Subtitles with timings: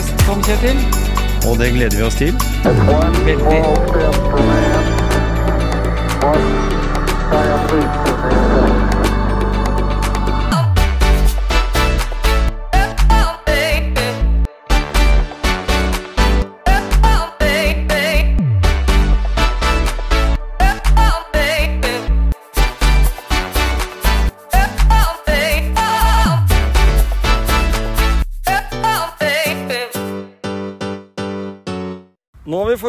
[0.00, 0.78] gjest, Tom Kjetil.
[1.48, 2.34] og det gleder vi oss til.
[3.24, 3.60] Veldig.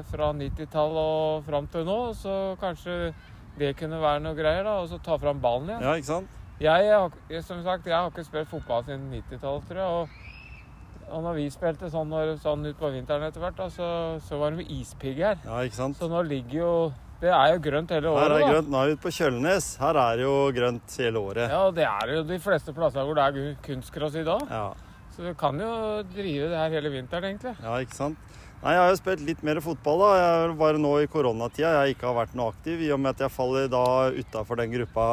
[0.07, 3.11] fra 90-tallet og fram til nå, så kanskje
[3.59, 5.83] det kunne være noe greier, da, og så ta fram ballen igjen.
[5.83, 6.37] Ja, ikke sant?
[6.61, 9.87] Jeg, som sagt, jeg har ikke spilt fotball siden 90-tallet, tror jeg.
[9.97, 13.87] Og, og når vi spilte sånn, sånn ut på vinteren etter hvert, da, så,
[14.23, 15.41] så var det med ispigg her.
[15.43, 15.97] Ja, ikke sant?
[15.99, 16.73] Så nå ligger jo
[17.21, 18.23] Det er jo grønt hele året.
[18.23, 18.47] Her er da.
[18.55, 18.69] grønt.
[18.73, 19.65] Nå er vi ute på Kjølnes.
[19.81, 21.51] Her er det jo grønt hele året.
[21.53, 24.41] Ja, det er jo de fleste plasser hvor det er kunstgress i dag.
[24.49, 24.71] Ja,
[25.13, 25.71] Så du kan jo
[26.15, 27.53] drive det her hele vinteren, egentlig.
[27.61, 28.17] ja ikke sant?
[28.61, 29.99] Nei, Jeg har jo spilt litt mer fotball.
[30.01, 30.09] da.
[30.17, 33.23] Jeg bare nå i koronatida jeg ikke har vært noe aktiv, i og med at
[33.25, 35.05] jeg faller da utafor den gruppa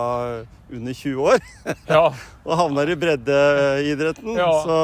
[0.73, 1.39] under 20 år.
[1.89, 2.03] Ja.
[2.49, 4.37] og havner i breddeidretten.
[4.37, 4.51] Ja.
[4.65, 4.77] Så,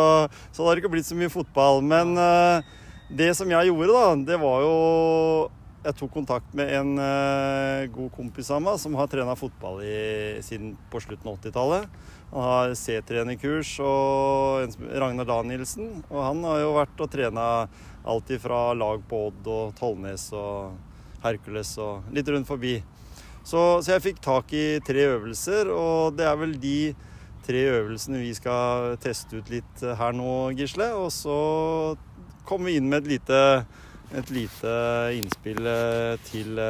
[0.52, 1.80] så det har ikke blitt så mye fotball.
[1.84, 2.60] Men uh,
[3.12, 4.74] det som jeg gjorde, da, det var jo
[5.84, 10.40] Jeg tok kontakt med en uh, god kompis av meg som har trena fotball i,
[10.40, 11.98] siden på slutten av 80-tallet.
[12.30, 15.90] Han har C-trenerkurs og Ragnar Danielsen.
[16.08, 17.44] Og han har jo vært og trena
[18.08, 20.72] alt ifra lag på Odd og Tollnes og
[21.24, 22.78] Hercules og litt rundt forbi.
[23.44, 26.78] Så, så jeg fikk tak i tre øvelser, og det er vel de
[27.44, 30.94] tre øvelsene vi skal teste ut litt her nå, Gisle.
[30.96, 31.36] Og så
[32.48, 33.40] kommer vi inn med et lite,
[34.14, 34.76] et lite
[35.18, 36.60] innspill eh, til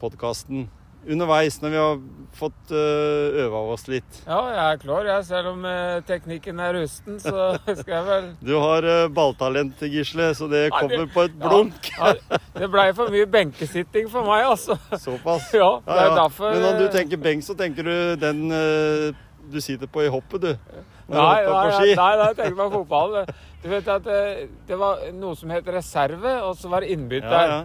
[0.00, 0.68] podkasten
[1.08, 1.98] underveis, når vi har
[2.34, 4.20] fått eh, øva oss litt.
[4.26, 5.26] ja, jeg er klar, jeg.
[5.28, 10.30] Selv om eh, teknikken er rusten, så skal jeg vel Du har eh, balltalent, Gisle,
[10.36, 11.90] så det kommer på et blunk.
[11.98, 12.14] Ja,
[12.56, 14.78] det blei for mye benkesitting for meg, altså.
[14.96, 15.50] Såpass.
[15.64, 16.16] Ja, det er ja.
[16.18, 20.10] derfor Men når du tenker benk, så tenker du den eh, du sitter på i
[20.10, 20.82] hoppet, du.
[21.12, 23.18] Nei, nei, nei, nei, jeg tenker på fotball.
[23.64, 27.32] Du vet at det, det var noe som het reserve, og så var det innbytter.
[27.32, 27.62] Ja,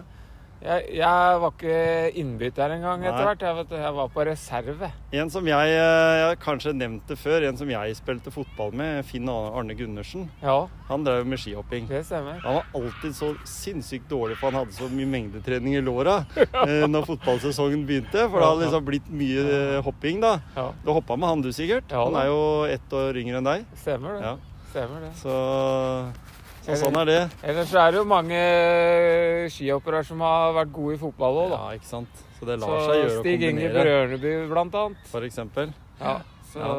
[0.60, 1.76] Jeg, jeg var ikke
[2.20, 3.44] innbytter engang etter hvert.
[3.46, 4.90] Jeg, jeg var på reserve.
[5.16, 9.28] En som jeg, eh, jeg kanskje nevnte før, en som jeg spilte fotball med, Finn
[9.32, 10.26] Arne Gundersen.
[10.44, 10.58] Ja,
[10.90, 11.88] Han drev med skihopping.
[11.88, 12.42] det stemmer.
[12.44, 16.84] Han var alltid så sinnssykt dårlig, for han hadde så mye mengdetrening i låra eh,
[16.92, 18.28] når fotballsesongen begynte.
[18.28, 20.34] For det hadde liksom blitt mye eh, hopping, da.
[20.60, 21.88] Ja, Du hoppa med han du, sikkert?
[21.88, 23.64] Ja, Han er jo ett år yngre enn deg.
[23.80, 24.36] stemmer det.
[24.70, 24.86] Ja.
[24.86, 25.12] Stemmer det.
[25.18, 25.34] Så,
[26.66, 27.20] så sånn er det.
[27.42, 28.40] Ellers er det jo mange
[29.50, 31.60] skihoppere som har vært gode i fotball òg, da.
[31.64, 32.20] Ja, ikke sant.
[32.38, 35.02] Så det lar Så seg gjøre å Stig Inge kombinere, Brørneby, blant annet.
[35.10, 35.72] for eksempel.
[36.00, 36.14] Ja,
[36.52, 36.70] så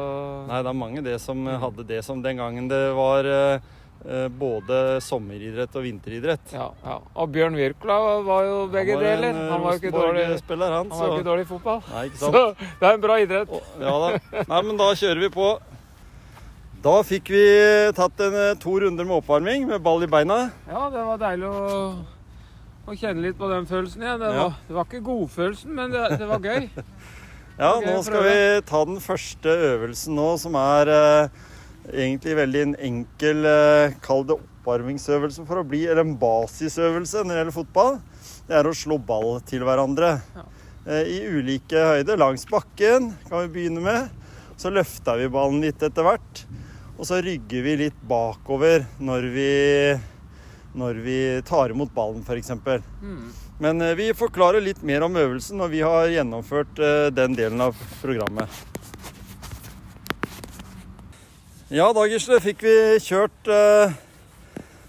[0.48, 3.60] Nei, det er mange det som eh, hadde det som den gangen det var eh,
[4.04, 6.52] eh, både sommeridrett og vinteridrett.
[6.56, 6.96] ja, ja.
[7.14, 9.28] Og Bjørn Wirkola var jo begge han var deler.
[9.44, 10.72] eh, Han var jo ikke dårlig, han.
[10.72, 11.82] han var så- ikke dårlig i fotball.
[11.92, 12.32] Nei, ikke Så
[12.80, 13.48] det er en bra idrett.
[13.52, 14.44] Å, Ja da.
[14.48, 15.52] Nei, men da kjører vi på.
[16.82, 17.42] Da fikk vi
[17.94, 20.50] tatt en, eh, to runder med oppvarming med ball i beina.
[20.66, 21.92] Ja, det var deilig å,
[22.90, 24.18] å kjenne litt på den følelsen igjen.
[24.18, 24.42] Det Ja.
[24.48, 26.68] var, det var ikke godfølelsen, men det, det var gøy.
[27.60, 31.28] Ja, gøy nå skal vi ta den første øvelsen nå, som er eh,
[31.92, 37.28] egentlig veldig en enkel eh, Kall det oppvarmingsøvelse for å bli Eller en basisøvelse når
[37.28, 38.00] det gjelder fotball.
[38.48, 40.14] Det er å slå ball til hverandre.
[40.34, 40.46] Ja.
[40.88, 42.18] Eh, I ulike høyder.
[42.18, 44.08] Langs bakken kan vi begynne med.
[44.56, 46.42] Så løfta vi ballen litt etter hvert.
[47.02, 49.46] Og så rygger vi litt bakover når vi,
[50.78, 52.52] når vi tar imot ballen, f.eks.
[53.02, 53.24] Mm.
[53.58, 57.64] Men eh, vi forklarer litt mer om øvelsen når vi har gjennomført eh, den delen
[57.66, 58.46] av programmet.
[61.74, 63.98] Ja, da Gisle, fikk vi kjørt eh,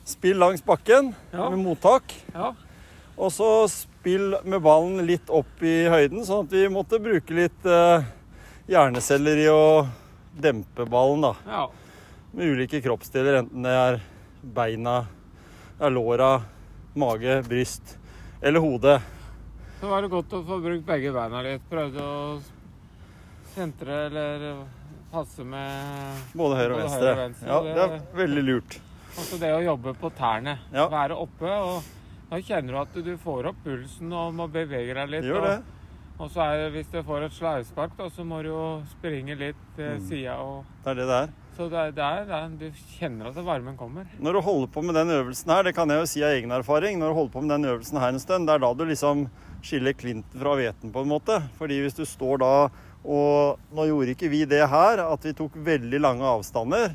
[0.06, 1.50] spill langs bakken Ja.
[1.50, 2.14] med mottak.
[2.36, 2.54] Ja.
[3.18, 7.66] Og så spill med ballen litt opp i høyden, sånn at vi måtte bruke litt
[7.66, 8.06] eh,
[8.70, 9.64] hjerneceller i å
[10.46, 11.40] dempe ballen, da.
[11.50, 11.72] ja.
[12.34, 14.00] Med ulike kroppsdeler, enten det er
[14.56, 14.94] beina,
[15.78, 16.32] det er låra,
[16.98, 17.98] mage, bryst
[18.42, 18.96] eller hode.
[19.80, 21.66] Så var det godt å få brukt begge beina litt.
[21.70, 22.40] Prøvde å
[23.54, 24.48] sentre eller
[25.14, 27.04] passe med Både høyre og Både venstre.
[27.04, 28.80] høyre og venstre, Ja, det- er veldig lurt.
[29.14, 30.58] Altså det å jobbe på tærne.
[30.74, 30.88] Ja.
[30.90, 31.46] Være oppe.
[31.46, 31.84] og
[32.32, 35.24] Da kjenner du at du får opp pulsen og må bevege deg litt.
[35.24, 35.64] Gjør det.
[36.20, 39.56] Og, så er det, hvis du får et slagspark, så må du jo springe litt
[39.76, 40.08] til Mm.
[40.08, 40.64] sida.
[40.84, 41.30] Det er det det er.
[41.58, 44.08] Så det er, det er, det er, du kjenner at varmen kommer.
[44.18, 46.54] Når du holder på med den øvelsen her, det kan jeg jo si av egen
[46.56, 48.86] erfaring, når du holder på med den øvelsen her en stund, det er da du
[48.90, 49.28] liksom
[49.64, 51.38] skiller klinten fra hveten på en måte.
[51.60, 52.54] Fordi hvis du står da
[53.04, 56.94] og Nå gjorde ikke vi det her, at vi tok veldig lange avstander.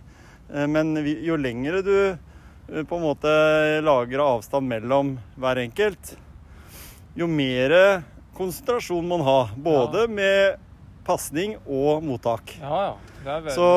[0.48, 3.32] eh, Men jo lengre du eh, på en måte
[3.84, 6.14] lager avstand mellom hver enkelt,
[7.18, 8.02] jo mer
[8.38, 9.52] konsentrasjon man har.
[9.56, 10.56] Både med
[11.08, 12.54] pasning og mottak.
[12.60, 12.96] Ja, ja.
[13.24, 13.68] Veldig Så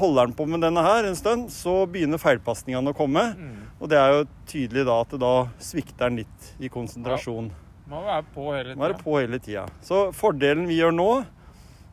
[0.00, 3.28] holder han på med denne her en stund, så begynner feilpasningene å komme.
[3.38, 3.58] mm.
[3.82, 7.48] Og det er jo tydelig da at da svikter han litt i konsentrasjon.
[7.90, 8.98] Må være på hele tida.
[9.02, 9.64] på hele tida.
[9.82, 11.08] Så fordelen vi gjør nå,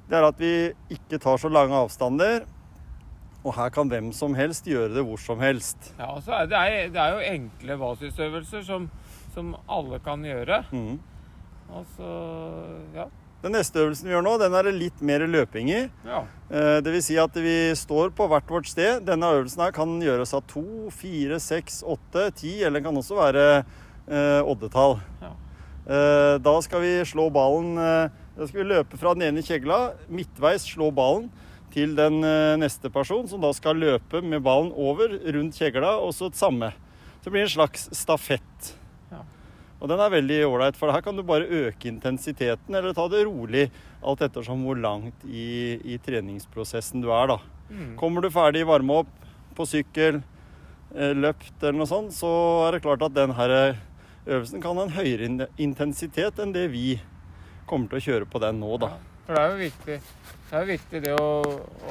[0.09, 0.53] det er at vi
[0.93, 2.45] ikke tar så lange avstander.
[3.39, 5.93] Og her kan hvem som helst gjøre det hvor som helst.
[5.97, 8.89] Ja, altså, det, er, det er jo enkle basisøvelser som,
[9.33, 10.63] som alle kan gjøre.
[10.69, 10.99] Mm.
[11.79, 12.09] Altså,
[12.93, 13.05] ja.
[13.43, 15.81] Den neste øvelsen vi gjør nå, den er det litt mer løping i.
[16.05, 16.23] ja.
[16.51, 19.05] Eh, Det vil si at vi står på hvert vårt sted.
[19.07, 23.15] Denne øvelsen her kan gjøres av to, fire, seks, åtte, ti, eller den kan også
[23.15, 23.45] være
[24.09, 24.97] eh, oddetall.
[25.21, 25.31] Ja.
[25.87, 29.77] Eh, da skal vi slå ballen eh, Da skal vi løpe fra den ene kjegla,
[30.09, 31.29] midtveis slå ballen
[31.73, 36.11] til den eh, neste person, som da skal løpe med ballen over rundt kjegla, og
[36.15, 36.71] så det samme.
[37.19, 38.73] Så det blir en slags stafett.
[39.79, 43.23] Og den er veldig ålreit, for her kan du bare øke intensiteten, eller ta det
[43.27, 43.69] rolig,
[44.03, 47.37] alt ettersom hvor langt i, i treningsprosessen du er, da.
[47.69, 47.93] Mm.
[47.99, 49.13] Kommer du ferdig varme opp
[49.55, 50.19] på sykkel,
[50.95, 52.31] eh, løpt eller noe sånt, så
[52.67, 53.55] er det klart at den her
[54.27, 56.99] øvelsen kan ha en høyere intensitet enn det vi
[57.69, 58.97] kommer til å kjøre på den nå, da.
[59.25, 59.95] For det er jo viktig
[60.49, 61.29] det, er viktig det å,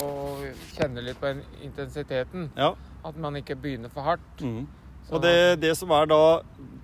[0.02, 0.08] å
[0.74, 1.30] kjenne litt på
[1.62, 2.48] intensiteten.
[2.58, 2.72] Ja.
[3.06, 4.42] At man ikke begynner for hardt.
[4.42, 4.66] Mhm.
[5.08, 6.22] Og det, det som er da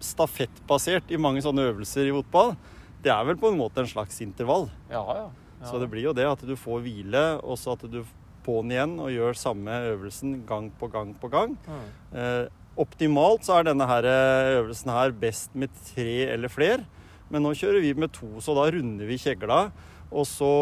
[0.04, 2.54] stafettbasert i mange sånne øvelser i fotball,
[3.04, 4.68] det er vel på en måte en slags intervall.
[4.88, 5.26] Ja, ja.
[5.60, 5.68] ja.
[5.68, 8.02] Så det blir jo det at du får hvile, og så at du
[8.44, 11.56] på'n igjen og gjør samme øvelsen gang på gang på gang.
[11.64, 11.88] Mm.
[12.20, 12.44] Eh,
[12.80, 16.84] optimalt så er denne her eh, øvelsen her best med tre eller fler.
[17.32, 19.66] Men nå kjører vi med to, så da runder vi kjegla.
[20.14, 20.52] Og så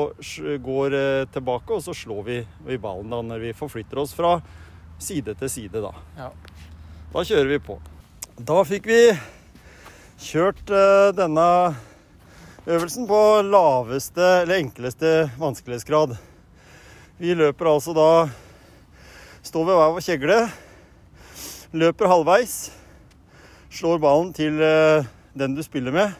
[0.64, 4.36] går eh, tilbake, og så slår vi i ballen da når vi forflytter oss fra
[5.02, 5.90] side til side, da.
[6.16, 6.30] Ja.
[7.12, 7.74] Da kjører vi på.
[8.40, 9.00] Da fikk vi
[10.24, 11.44] kjørt eh, denne
[12.64, 16.14] øvelsen på laveste eller enkleste vanskelighetsgrad.
[17.20, 18.06] Vi løper altså da
[19.44, 20.36] Står ved hver vår kjegle,
[21.74, 22.52] løper halvveis,
[23.74, 26.16] slår ballen til eh, den du spiller med.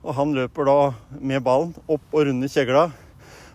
[0.00, 0.78] Og han løper da
[1.20, 2.86] med ballen opp og runder kjegla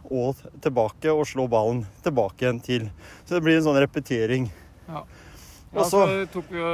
[0.08, 2.92] og tilbake og slår ballen tilbake igjen til.
[3.26, 4.48] Så det blir en sånn repetering.
[4.86, 5.02] Ja,
[5.74, 6.72] Og så vi jo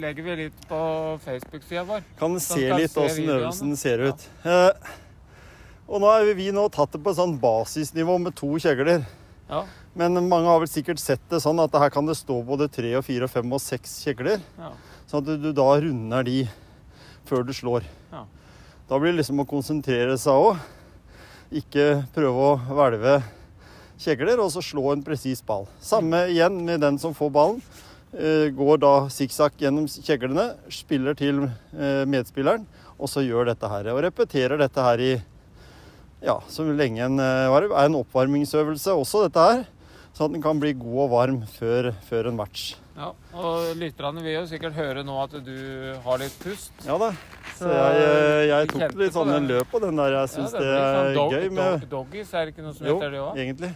[0.00, 0.78] legger vi litt på
[1.24, 2.04] Facebook-sida vår.
[2.18, 4.26] Kan se skal litt se åssen øvelsen ser ut.
[4.44, 4.92] Eh,
[5.88, 9.04] og nå har vi nå tatt det på et sånn basisnivå med to kjegler.
[9.48, 9.64] Ja.
[9.94, 12.94] Men mange har vel sikkert sett det sånn at her kan det stå både tre
[12.98, 14.42] og fire og fem og seks kjegler.
[14.58, 14.72] ja.
[15.04, 16.38] Sånn at du, da runder de
[17.28, 17.84] før du slår.
[18.12, 18.24] Ja.
[18.88, 20.62] Da blir det liksom å konsentrere seg òg.
[21.54, 23.18] Ikke prøve å hvelve
[24.00, 25.66] kjegler, og så slå en presis ball.
[25.82, 27.60] Samme igjen med den som får ballen.
[28.14, 33.90] Eh, Går da sikksakk gjennom kjeglene, spiller til eh, medspilleren, og så gjør dette her.
[33.94, 35.12] Og repeterer dette her i
[36.24, 37.74] ja, så lenge en eh, varv.
[37.74, 39.66] Er en oppvarmingsøvelse også, dette her.
[40.14, 42.74] Sånn at den kan bli god og varm før, før en match.
[42.96, 43.08] Ja.
[43.34, 45.54] Og lytterne vil jo sikkert høre nå at du
[46.04, 46.72] har litt pust.
[46.86, 47.10] Ja da.
[47.54, 50.14] Så jeg, eh, jeg tok litt sånn en løp på den der.
[50.20, 52.96] Jeg syns det, er dog, gøy med dog, Doggies, er det ikke noe som Jo,
[52.98, 53.40] heter det òg?
[53.44, 53.72] egentlig.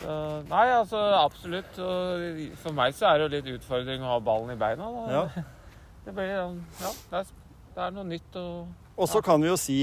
[0.00, 0.16] Så,
[0.48, 1.80] nei, altså absolutt.
[1.84, 4.90] Og for meg så er det jo litt utfordring å ha ballen i beina.
[4.96, 5.06] Da.
[5.12, 5.46] Ja.
[6.06, 7.32] Det blir sånn Ja, det er,
[7.74, 9.80] det er noe nytt og Og så kan vi jo si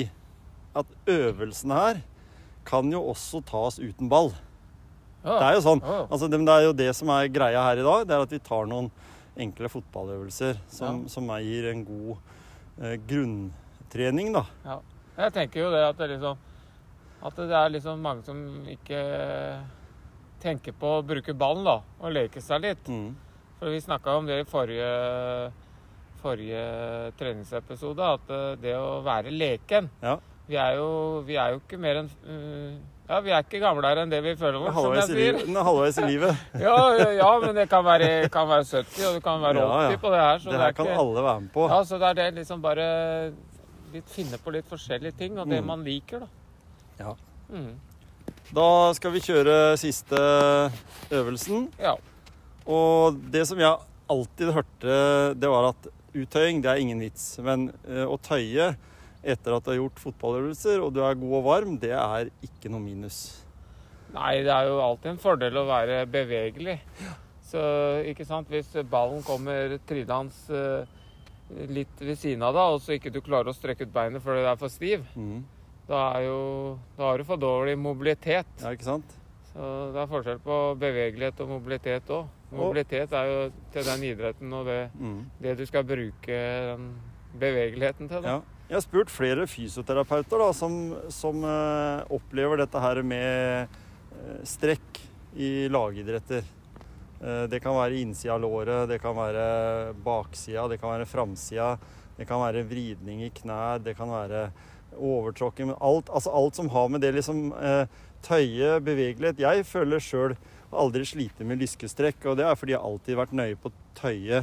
[0.78, 2.00] at øvelsene her
[2.68, 4.34] kan jo også tas uten ball.
[5.28, 5.38] Ja.
[5.42, 5.82] Det er jo sånn.
[5.84, 6.08] Ja, ja.
[6.10, 8.08] Altså, det det er jo det som er greia her i dag.
[8.08, 8.90] Det er at vi tar noen
[9.38, 11.10] enkle fotballøvelser som, Ja.
[11.14, 12.18] som gir en god
[12.82, 14.46] eh, grunntrening, da.
[15.18, 16.38] Jeg tenker jo det at det liksom
[17.26, 18.38] At det er liksom mange som
[18.70, 19.00] ikke
[20.40, 21.80] tenker på å bruke ballen, da.
[22.02, 22.86] Og leke seg litt.
[22.88, 23.16] Mm.
[23.58, 25.52] For vi snakka om det i forrige,
[26.22, 26.62] forrige
[27.18, 30.18] treningsepisode, at eh, det å være leken Ja.
[30.48, 32.78] vi, er jo, vi er jo ikke mer enn eh,
[33.08, 35.38] Ja, vi er ikke gamlere enn det vi føler er oss, som jeg sier.
[35.48, 36.36] Er halvveis i livet.
[36.68, 39.82] Ja, ja, ja, men det kan være, kan være 70, og det kan være Ja,
[39.88, 39.92] ja.
[39.96, 40.40] 80 på det her.
[40.44, 41.68] Så Det her kan ikke, alle være med på.
[41.72, 42.88] Ja, så det er det liksom bare
[43.94, 45.68] litt, finne på litt forskjellige ting, og det Mm.
[45.72, 46.28] man liker, da.
[47.00, 47.14] Ja.
[47.50, 47.76] Mm.
[48.54, 50.20] Da skal vi kjøre siste
[51.12, 51.70] øvelsen.
[51.80, 51.96] Ja.
[52.68, 53.76] Og det som jeg
[54.12, 54.98] alltid hørte,
[55.40, 55.88] det var at
[56.18, 57.38] uttøying, det er ingen vits.
[57.44, 58.74] Men eh, å tøye
[59.24, 62.72] etter at du har gjort fotballøvelser, og du er god og varm, det er ikke
[62.72, 63.22] noe minus.
[64.16, 66.78] Nei, det er jo alltid en fordel å være bevegelig.
[67.48, 67.62] Så
[68.08, 70.96] ikke sant, hvis ballen kommer trillende eh,
[71.72, 74.44] litt ved siden av deg, og så ikke du klarer å strekke ut beinet fordi
[74.44, 75.38] du er for stiv, mm.
[75.88, 76.42] da, er jo,
[76.98, 78.50] da har du for dårlig mobilitet.
[78.64, 79.16] Ja, ikke sant?
[79.54, 82.28] Så det er forskjell på bevegelighet og mobilitet òg.
[82.52, 83.40] Mobilitet er jo
[83.74, 85.18] til den idretten og det, mm.
[85.44, 86.38] det du skal bruke
[86.72, 86.92] den
[87.40, 88.24] bevegeligheten til.
[88.24, 88.38] Da.
[88.38, 88.57] Ja.
[88.68, 90.74] Jeg har spurt flere fysioterapeuter da, som,
[91.14, 93.70] som uh, opplever dette her med
[94.12, 95.00] uh, strekk
[95.40, 96.44] i lagidretter.
[97.22, 99.46] Uh, det kan være innsida av låret, det kan være
[100.04, 101.70] baksida, det kan være framsida.
[102.18, 104.50] Det kan være vridning i knær, det kan være
[104.98, 105.72] overtråkking.
[105.80, 107.54] Alt, altså alt som har med det liksom
[108.26, 110.34] tøye, bevegelighet Jeg føler sjøl
[110.74, 113.78] aldri sliter med lyskestrekk, og det er fordi jeg alltid har vært nøye på å
[114.02, 114.42] tøye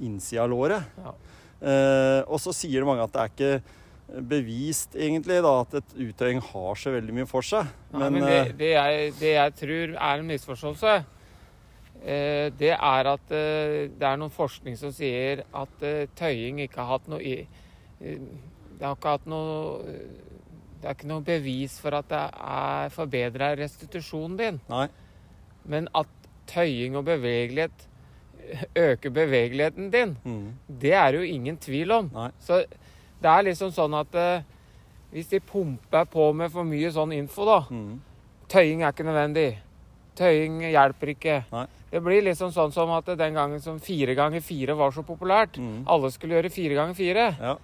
[0.00, 0.94] innsida av låret.
[1.02, 1.12] Ja.
[1.60, 6.40] Eh, og så sier mange at det er ikke bevist egentlig da, at et uttøying
[6.42, 7.68] har så veldig mye for seg.
[7.92, 10.94] Men, Men, det, eh, det, jeg, det jeg tror er en misforståelse,
[12.00, 15.86] eh, det er at det er noen forskning som sier at
[16.18, 17.36] tøying ikke har hatt noe i
[18.00, 19.82] Det har ikke hatt noe
[20.80, 24.60] Det er ikke noe bevis for at det er forbedra restitusjonen din.
[24.72, 24.86] Nei.
[25.68, 26.08] Men at
[26.48, 27.89] tøying og bevegelighet
[28.76, 32.10] øker bevegeligheten din, Mm, det er det jo ingen tvil om.
[32.14, 32.30] nei.
[32.40, 32.64] Så
[33.22, 34.42] det er liksom sånn at eh,
[35.12, 38.00] hvis de pumper på med for mye sånn info, da Mm,
[38.48, 39.58] Tøying er ikke nødvendig.
[40.16, 41.44] Tøying hjelper ikke.
[41.52, 41.66] Nei.
[41.90, 45.56] Det blir liksom sånn som at den gangen som fire ganger fire var så populært.
[45.58, 45.84] mm.
[45.86, 47.36] Alle skulle gjøre fire ganger fire.
[47.40, 47.56] Ja.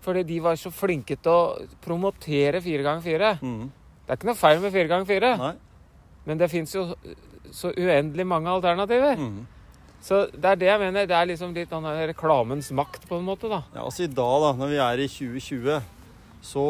[0.00, 3.38] Fordi de var så flinke til å promotere fire ganger fire.
[3.42, 3.70] Mm,
[4.06, 5.54] Det er ikke noe feil med fire ganger fire,
[6.26, 6.94] men det fins jo
[7.50, 9.16] så uendelig mange alternativer.
[9.16, 9.46] Mm.
[10.04, 11.08] Så det er det jeg mener.
[11.08, 13.62] Det er liksom litt den der reklamens makt, på en måte, da.
[13.72, 15.78] Ja, altså I dag, da, når vi er i 2020,
[16.44, 16.66] så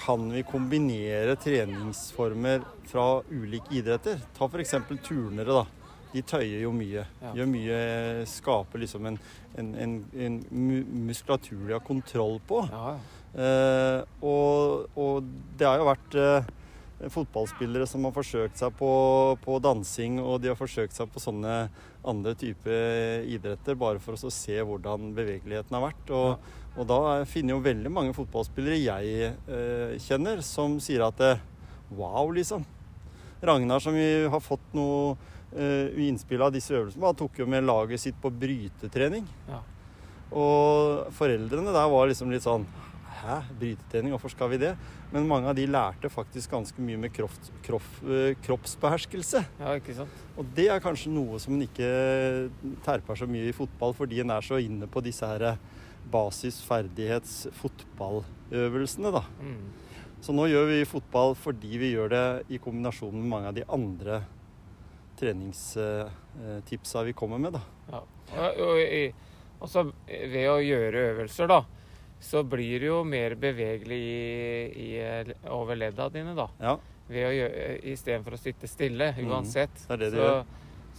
[0.00, 4.22] kan vi kombinere treningsformer fra ulike idretter.
[4.38, 4.76] Ta f.eks.
[5.02, 5.50] turnere.
[5.50, 5.66] da.
[6.10, 7.04] De tøyer jo mye.
[7.22, 7.32] Ja.
[7.38, 7.80] Gjør mye,
[8.26, 9.18] Skaper liksom en,
[9.58, 10.38] en, en, en
[11.06, 12.64] muskulatur de har kontroll på.
[12.70, 12.98] Ja,
[13.30, 15.26] Eh, og, og
[15.58, 16.48] det har jo vært eh,
[17.08, 18.90] fotballspillere som har forsøkt seg på,
[19.40, 21.54] på dansing, og de har forsøkt seg på sånne
[22.06, 26.12] andre typer idretter, bare for å se hvordan bevegeligheten har vært.
[26.12, 31.42] Og, og da finner jo veldig mange fotballspillere jeg eh, kjenner, som sier at eh,
[31.96, 32.66] wow, liksom.
[33.40, 35.16] Ragnar, som vi har fått noe
[35.56, 39.24] eh, innspill av disse øvelsene, han tok jo med laget sitt på brytetrening.
[39.48, 39.62] Ja.
[40.30, 42.68] Og foreldrene der var liksom litt sånn
[43.20, 44.70] Hæ, brytetrening, hvorfor skal vi det?
[45.12, 47.36] Men mange av de lærte faktisk ganske mye med kropp,
[47.66, 49.40] kropp, eh, kroppsbeherskelse.
[49.60, 50.14] ja ikke sant?
[50.38, 51.88] Og det er kanskje noe som en ikke
[52.86, 55.58] terper så mye i fotball, fordi en er så inne på disse her
[56.10, 59.22] basisferdighets-fotballøvelsene, da.
[59.40, 59.72] Mm.
[60.20, 63.64] Så nå gjør vi fotball fordi vi gjør det i kombinasjon med mange av de
[63.68, 64.22] andre
[65.20, 67.62] treningstipsa vi kommer med, da.
[67.90, 68.00] Ja.
[68.30, 69.12] Og, og, og,
[69.60, 71.60] og så ved å gjøre øvelser, da,
[72.20, 76.48] så blir du jo mer bevegelig i, i, over ledda dine, da.
[76.60, 76.76] Ja,
[77.10, 79.72] Ved å gjøre, Istedenfor å sitte stille, uansett.
[79.72, 79.86] uansett.
[79.88, 80.44] det er det det så, gjør.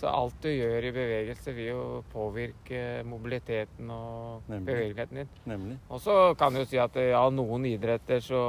[0.01, 4.65] så alt du gjør i bevegelse, vil jo påvirke mobiliteten og Nemlig.
[4.73, 5.29] bevegeligheten din.
[5.47, 5.77] Nemlig.
[5.87, 8.41] Og så kan du jo si at ja, noen idretter så,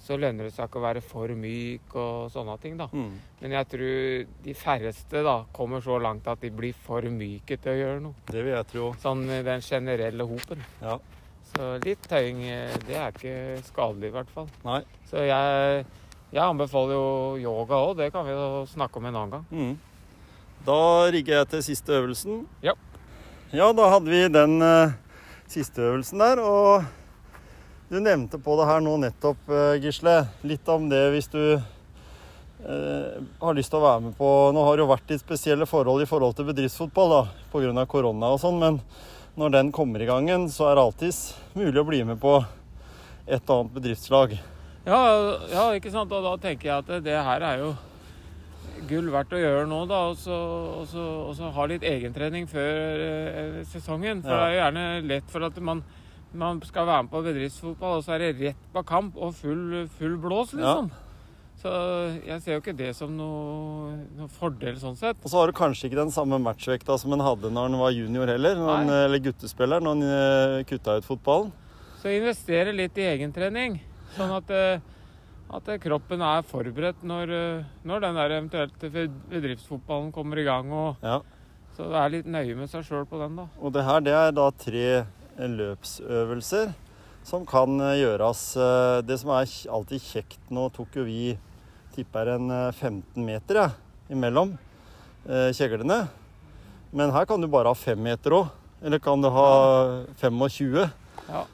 [0.00, 2.88] så lønner det seg ikke å være for myk og sånne ting, da.
[2.94, 3.12] Mm.
[3.42, 7.74] Men jeg tror de færreste da kommer så langt at de blir for myke til
[7.74, 8.14] å gjøre noe.
[8.30, 8.92] Det vil jeg tro.
[9.02, 10.64] Sånn den generelle hopen.
[10.80, 10.96] Ja.
[11.50, 14.46] Så litt tøying, eh, det er ikke skadelig i hvert fall.
[14.66, 14.80] Nei.
[15.10, 15.84] Så jeg,
[16.30, 17.06] jeg anbefaler jo
[17.42, 19.46] yoga òg, det kan vi jo snakke om en annen gang.
[19.50, 19.74] Mm.
[20.66, 20.78] Da
[21.10, 22.44] rigger jeg til siste øvelsen.
[22.62, 22.76] Ja.
[23.50, 24.92] Ja, da hadde vi den uh,
[25.50, 26.84] siste øvelsen der, og
[27.90, 33.16] du nevnte på det her nå nettopp, uh, Gisle, litt om det hvis du uh,
[33.40, 36.04] har lyst til å være med på Nå har det jo vært litt spesielle forhold
[36.04, 37.86] i forhold til bedriftsfotball da, pga.
[37.90, 38.78] korona og sånn, men
[39.38, 41.20] når den kommer i gangen, så er det alltids
[41.54, 42.38] mulig å bli med på
[43.30, 44.34] et annet bedriftslag.
[44.86, 44.98] Ja,
[45.52, 46.10] ja, ikke sant.
[46.12, 47.70] Og da tenker jeg at det her er jo
[48.88, 50.00] gull verdt å gjøre nå, da.
[50.10, 50.34] Og så,
[50.80, 54.22] og så, og så ha litt egentrening før eh, sesongen.
[54.24, 54.38] For Ja.
[54.40, 55.84] det er jo gjerne lett for at man,
[56.32, 59.86] man skal være med på bedriftsfotball, og så er det rett på kamp og full,
[59.98, 60.90] full blås, liksom.
[61.60, 61.70] Så
[62.24, 65.18] jeg ser jo ikke det som noe, noe fordel sånn sett.
[65.20, 67.92] Og så har du kanskje ikke den samme matchvekta som en hadde når han var
[67.92, 71.50] junior heller, når han, eller guttespiller, når han eh, kutta ut fotballen.
[72.00, 73.76] Så investere litt i egentrening,
[74.16, 74.80] sånn at, eh,
[75.52, 78.88] at eh, kroppen er forberedt når, eh, når den der eventuelt
[79.28, 80.72] bedriftsfotballen kommer i gang.
[80.72, 81.20] Og, Ja.
[81.76, 83.46] så er litt nøye med seg sjøl på den, da.
[83.60, 85.04] Og det her det er da tre
[85.36, 86.72] løpsøvelser
[87.22, 88.56] som kan eh, gjøres.
[88.56, 89.44] eh, Det som er
[89.76, 91.36] alltid kjekt Nå tok jo vi
[91.94, 93.68] tipper en eh, 15 meter ja,
[94.12, 94.56] imellom
[95.28, 96.02] eh, kjeglene.
[96.90, 98.50] Men her kan du bare ha 5 meter òg.
[98.82, 99.48] Eller kan du ha
[100.20, 100.88] 25?
[101.28, 101.44] Ja.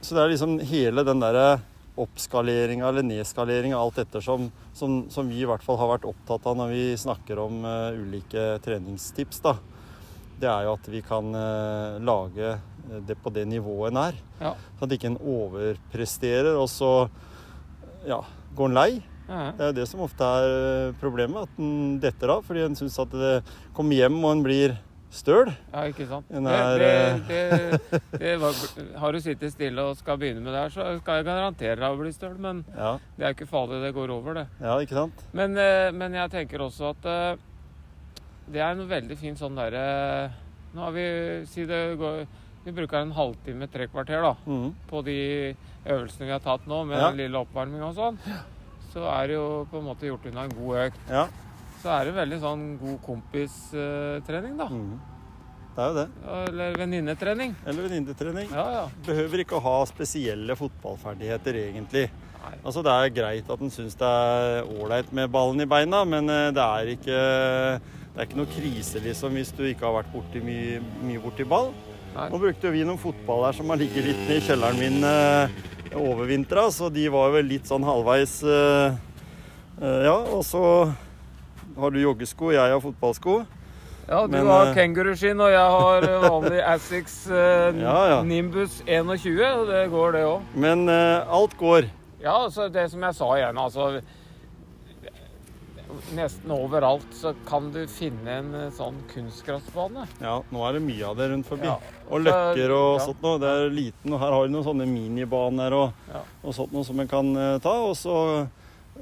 [0.00, 1.60] Så det er liksom hele den derre
[2.00, 6.56] oppskaleringa eller nedskaleringa, alt ettersom, som, som vi i hvert fall har vært opptatt av
[6.58, 9.38] når vi snakker om uh, ulike treningstips.
[9.44, 9.54] da.
[10.40, 12.56] Det er jo at vi kan uh, lage
[13.06, 14.18] det på det nivået en er.
[14.40, 14.54] Ja.
[14.78, 16.90] Så at ikke en overpresterer, og så
[18.08, 18.20] ja,
[18.56, 18.90] går en lei.
[19.28, 22.42] Ja, Det er jo det som ofte er eh, problemet, at en detter av.
[22.44, 23.36] Fordi en syns at det
[23.76, 24.74] kommer hjem og en blir
[25.14, 25.52] støl.
[25.72, 26.26] ja ikke sant.
[26.28, 28.56] Den Det, er, det, det, det var,
[28.98, 31.86] har du sittet stille og skal begynne med det her, så skal jeg garantere deg
[31.94, 32.34] å bli støl.
[32.42, 34.46] Men Ja, det er ikke farlig, det går over, det.
[34.60, 35.22] ja, ikke sant?
[35.32, 37.36] Men, eh, men jeg tenker også at eh,
[38.50, 39.84] det er noe veldig fint sånn derre
[40.74, 41.04] Nå har vi
[41.46, 42.24] si det går,
[42.66, 44.66] Vi bruker en halvtime, tre kvarter da, mm.
[44.90, 45.16] på de
[45.86, 47.10] øvelsene vi har tatt nå, med Ja.
[47.12, 48.18] den lille oppvarminga og sånn.
[48.94, 51.00] Så er det jo på en måte gjort unna en god økt.
[51.10, 51.24] Ja.
[51.82, 54.68] Så er det veldig sånn god kompistrening, da.
[54.70, 54.92] Mm.
[55.74, 56.04] Det er jo det.
[56.38, 57.56] Eller venninnetrening.
[57.66, 58.52] Eller venninnetrening.
[58.54, 58.84] Ja, ja.
[59.08, 62.04] Behøver ikke å ha spesielle fotballferdigheter, egentlig.
[62.44, 62.54] Nei.
[62.62, 66.30] Altså, Det er greit at en syns det er ålreit med ballen i beina, men
[66.30, 67.18] eh, det er ikke,
[68.14, 71.48] det er ikke noe krise liksom, hvis du ikke har vært borti mye, mye borti
[71.48, 71.72] ball.
[72.14, 72.28] Nei.
[72.30, 75.62] Nå brukte vi noen fotball her som har ligget litt ned i kjelleren min eh,
[75.96, 78.96] overvintra, så de var vel litt sånn halvveis eh,
[79.80, 80.62] eh, Ja, og så
[81.78, 83.42] har du joggesko, jeg har fotballsko.
[84.04, 88.18] Ja, du Men, har eh, kenguruskinn, og jeg har vanlig eh, Ja, ja.
[88.26, 89.40] Nimbus 21.
[89.48, 90.52] og Det går, det òg.
[90.54, 91.88] Men alt går.
[92.22, 93.88] Ja, altså det som jeg sa igjen, altså
[96.16, 100.06] Nesten overalt så kan du finne en eh, sånn kunstgressbane.
[100.20, 101.66] Ja, nå er det mye av det rundt forbi.
[101.70, 101.78] Ja.
[102.10, 103.06] Og løkker og Ja.
[103.06, 103.38] sånt noe.
[103.42, 106.22] Det er liten, og her har du noen sånne minibaner og, Ja.
[106.42, 107.74] og sånt noe som en kan eh, ta.
[107.84, 108.48] Og så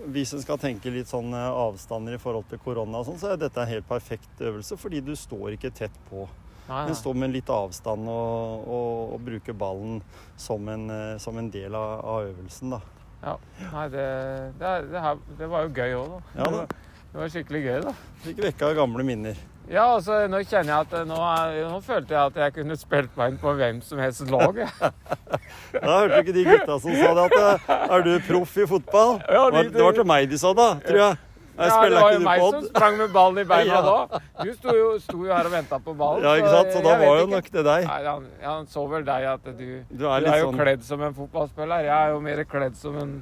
[0.09, 3.33] hvis en skal tenke litt sånn eh, avstander i forhold til korona og sånn, så
[3.33, 6.29] er dette en helt perfekt øvelse, fordi du står ikke tett på.
[6.69, 10.01] Nei, En står med litt avstand og, og, og bruker ballen
[10.37, 12.81] som en, som en del av, av øvelsen, da.
[13.23, 13.37] Ja.
[13.73, 14.07] nei det,
[14.59, 16.21] det, er- det, her, det var jo gøy òg, da.
[16.43, 16.63] Ja da.
[17.13, 17.93] Det var, skikkelig gøy, da.
[18.25, 19.37] Fikk vekka gamle minner.
[19.71, 22.77] Ja, altså nå kjenner jeg at eh, nå, er, nå følte jeg at jeg kunne
[22.81, 24.57] spilt meg inn på hvem som helst lag.
[24.65, 24.73] jeg.
[25.73, 28.67] Da hørte du ikke de gutta som sa det, at eh, er du proff i
[28.69, 29.21] fotball?
[29.31, 31.21] Ja, de- Det var til meg de sa da, tror jeg.
[31.59, 32.55] Ja, det var jo meg pod?
[32.55, 33.81] som sprang med ballen i beina Ja.
[33.85, 34.21] da.
[34.43, 36.25] Du sto jo, sto jo her og venta på ballen.
[36.25, 36.73] Ja, ikke sant?
[36.73, 37.85] Så da var jo nok det deg.
[37.91, 40.87] Nei, han, han så vel deg at du, Du du er er, jo sånn kledd
[40.89, 41.85] som en fotballspiller.
[41.91, 43.15] Jeg er jo mer kledd som en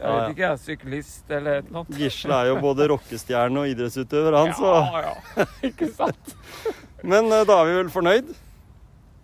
[0.00, 1.96] jeg Ja, vet ikke, jeg, syklist eller et eller annet.
[2.00, 5.48] Gisle er jo både rockestjerne og idrettsutøver, han, så Ja, ja.
[5.68, 6.36] ikke sant?
[7.04, 8.30] Men eh, da er vi vel fornøyd?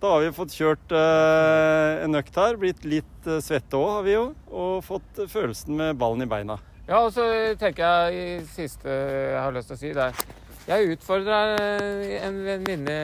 [0.04, 2.58] Da har vi fått kjørt eh, en økt her.
[2.60, 4.26] Blitt litt eh, svette òg, har vi jo.
[4.52, 6.58] Og fått følelsen med ballen i beina.
[6.86, 7.24] Ja, og så
[7.58, 10.20] tenker jeg i siste jeg har lyst til å si, det er
[10.66, 12.98] Jeg utfordrer eh, en venninne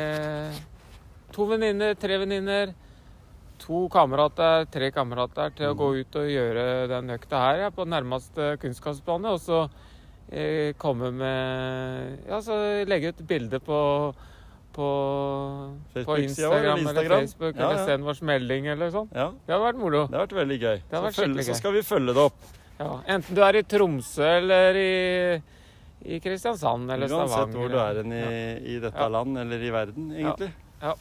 [1.33, 2.75] To venninner, tre venninner,
[3.63, 7.87] to kamerater, tre kamerater til å gå ut og gjøre den økta her ja, på
[7.89, 9.33] nærmeste kunstkastbane.
[9.33, 9.63] Og så
[10.29, 13.79] eh, komme med Ja, så legge ut bilde på
[14.73, 14.87] på,
[15.93, 19.09] på Facebook-sida eller Instagram eller Facebook Ja, eller send oss melding eller sånn.
[19.13, 20.07] Ja, Det har vært moro.
[20.09, 20.79] det har vært veldig gøy.
[20.89, 22.53] Så, følge, så skal vi følge det opp.
[22.83, 24.91] Ja, enten du er i Tromsø eller i,
[26.17, 27.59] i Kristiansand eller Uansett Stavanger.
[27.61, 30.51] hvor du er hen i, i dette land eller i verden, egentlig.
[30.83, 30.95] Ja.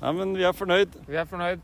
[0.00, 0.96] Nei, men vi er fornøyd.
[1.08, 1.60] Vi er fornøyd.